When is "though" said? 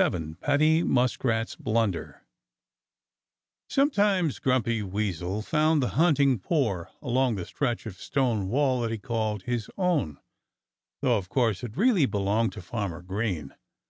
11.02-11.18